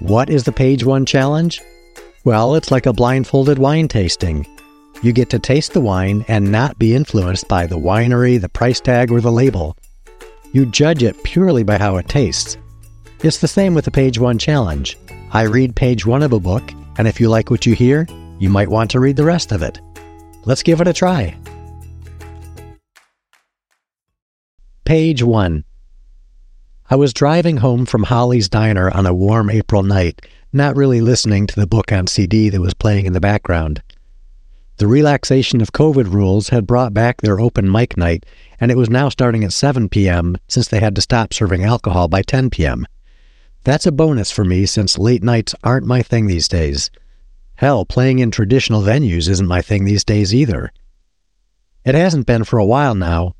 [0.00, 1.60] What is the Page One Challenge?
[2.24, 4.46] Well, it's like a blindfolded wine tasting.
[5.02, 8.78] You get to taste the wine and not be influenced by the winery, the price
[8.78, 9.76] tag, or the label.
[10.52, 12.56] You judge it purely by how it tastes.
[13.24, 14.96] It's the same with the Page One Challenge.
[15.32, 18.06] I read page one of a book, and if you like what you hear,
[18.38, 19.80] you might want to read the rest of it.
[20.44, 21.36] Let's give it a try.
[24.84, 25.64] Page 1
[26.90, 30.24] I was driving home from Holly's Diner on a warm April night,
[30.54, 33.82] not really listening to the book on CD that was playing in the background.
[34.78, 38.24] The relaxation of COVID rules had brought back their open mic night,
[38.58, 40.38] and it was now starting at 7 p.m.
[40.48, 42.86] since they had to stop serving alcohol by 10 p.m.
[43.64, 46.90] That's a bonus for me since late nights aren't my thing these days.
[47.56, 50.72] Hell, playing in traditional venues isn't my thing these days either.
[51.84, 53.34] It hasn't been for a while now,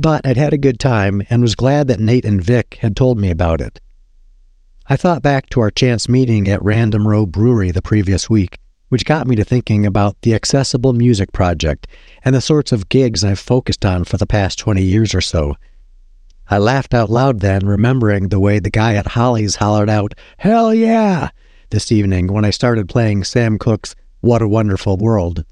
[0.00, 3.18] but I'd had a good time and was glad that Nate and Vic had told
[3.18, 3.80] me about it.
[4.86, 9.04] I thought back to our chance meeting at Random Row Brewery the previous week, which
[9.04, 11.86] got me to thinking about the Accessible Music Project
[12.24, 15.54] and the sorts of gigs I've focused on for the past 20 years or so.
[16.48, 20.74] I laughed out loud then, remembering the way the guy at Holly's hollered out, Hell
[20.74, 21.30] yeah!
[21.70, 25.44] this evening when I started playing Sam Cooke's What a Wonderful World.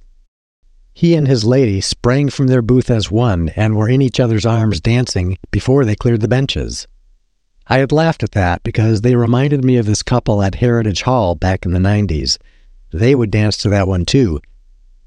[0.98, 4.44] He and his lady sprang from their booth as one and were in each other's
[4.44, 6.88] arms dancing before they cleared the benches.
[7.68, 11.36] I had laughed at that because they reminded me of this couple at Heritage Hall
[11.36, 12.36] back in the 90s.
[12.90, 14.40] They would dance to that one too.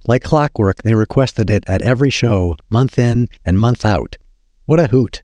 [0.08, 4.16] Like clockwork, they requested it at every show, month in and month out.
[4.68, 5.24] What a hoot!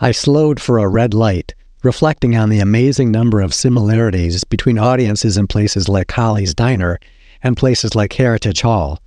[0.00, 5.36] I slowed for a red light, reflecting on the amazing number of similarities between audiences
[5.36, 7.00] in places like Holly's Diner
[7.42, 9.00] and places like Heritage Hall.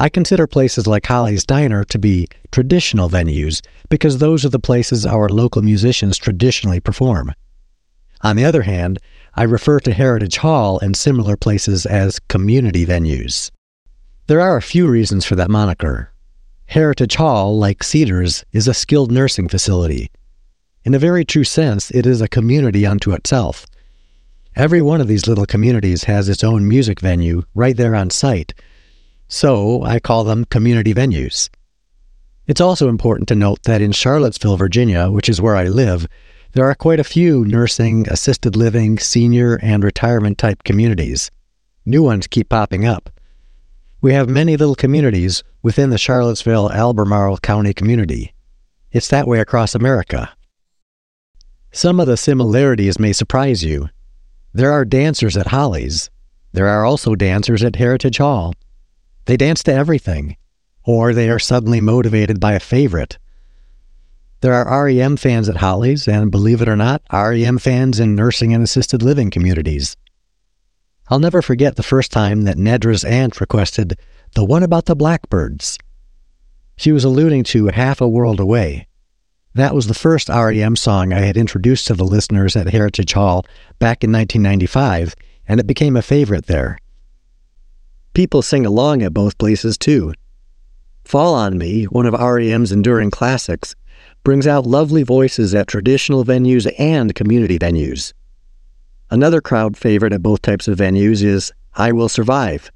[0.00, 5.04] I consider places like Holly's Diner to be traditional venues because those are the places
[5.04, 7.34] our local musicians traditionally perform.
[8.22, 8.98] On the other hand,
[9.34, 13.50] I refer to Heritage Hall and similar places as community venues.
[14.26, 16.10] There are a few reasons for that moniker.
[16.64, 20.10] Heritage Hall, like Cedars, is a skilled nursing facility.
[20.82, 23.66] In a very true sense, it is a community unto itself.
[24.56, 28.54] Every one of these little communities has its own music venue right there on site,
[29.30, 31.48] so I call them community venues.
[32.46, 36.08] It's also important to note that in Charlottesville, Virginia, which is where I live,
[36.52, 41.30] there are quite a few nursing, assisted living, senior, and retirement type communities.
[41.86, 43.08] New ones keep popping up.
[44.00, 48.34] We have many little communities within the Charlottesville Albemarle County community.
[48.90, 50.30] It's that way across America.
[51.70, 53.90] Some of the similarities may surprise you.
[54.52, 56.10] There are dancers at Holly's.
[56.52, 58.54] There are also dancers at Heritage Hall.
[59.30, 60.36] They dance to everything,
[60.82, 63.16] or they are suddenly motivated by a favorite.
[64.40, 68.52] There are REM fans at Holly's, and believe it or not, REM fans in nursing
[68.52, 69.96] and assisted living communities.
[71.06, 73.96] I'll never forget the first time that Nedra's aunt requested
[74.34, 75.78] the one about the blackbirds.
[76.76, 78.88] She was alluding to Half a World Away.
[79.54, 83.46] That was the first REM song I had introduced to the listeners at Heritage Hall
[83.78, 85.14] back in 1995,
[85.46, 86.78] and it became a favorite there.
[88.14, 90.12] People sing along at both places too.
[91.04, 93.74] Fall on Me, one of REM's enduring classics,
[94.24, 98.12] brings out lovely voices at traditional venues and community venues.
[99.10, 102.70] Another crowd favorite at both types of venues is I Will Survive.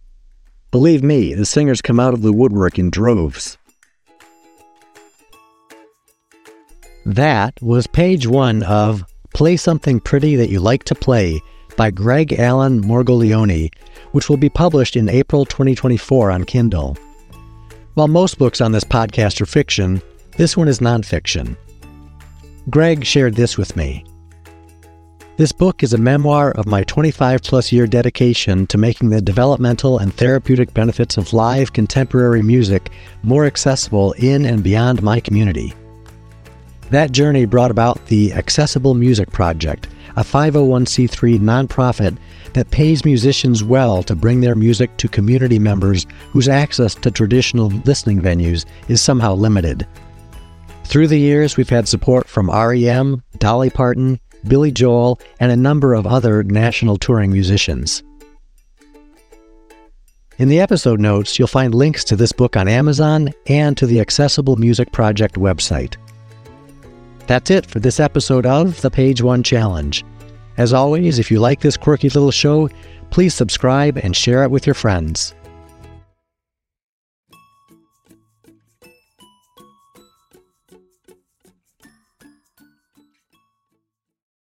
[0.70, 3.58] Believe me, the singers come out of the woodwork in droves.
[7.06, 11.40] That was page one of Play Something Pretty That You Like to Play
[11.76, 13.72] by Greg Allen Morgoglione,
[14.12, 16.96] which will be published in April 2024 on Kindle.
[17.94, 20.02] While most books on this podcast are fiction,
[20.36, 21.56] this one is nonfiction.
[22.70, 24.04] Greg shared this with me.
[25.36, 29.98] This book is a memoir of my 25 plus year dedication to making the developmental
[29.98, 32.90] and therapeutic benefits of live contemporary music
[33.24, 35.74] more accessible in and beyond my community.
[36.90, 42.16] That journey brought about the Accessible Music Project, a 501c3 nonprofit
[42.52, 47.68] that pays musicians well to bring their music to community members whose access to traditional
[47.84, 49.86] listening venues is somehow limited.
[50.84, 55.94] Through the years, we've had support from REM, Dolly Parton, Billy Joel, and a number
[55.94, 58.02] of other national touring musicians.
[60.36, 64.00] In the episode notes, you'll find links to this book on Amazon and to the
[64.00, 65.96] Accessible Music Project website.
[67.26, 70.04] That's it for this episode of the Page One Challenge.
[70.58, 72.68] As always, if you like this quirky little show,
[73.10, 75.34] please subscribe and share it with your friends.